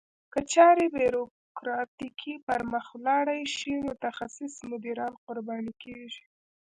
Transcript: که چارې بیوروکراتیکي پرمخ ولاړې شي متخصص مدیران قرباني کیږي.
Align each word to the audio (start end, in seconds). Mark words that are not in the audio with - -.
که 0.33 0.39
چارې 0.53 0.85
بیوروکراتیکي 0.95 2.33
پرمخ 2.45 2.85
ولاړې 2.93 3.39
شي 3.55 3.73
متخصص 3.89 4.53
مدیران 4.71 5.13
قرباني 5.25 5.73
کیږي. 5.83 6.23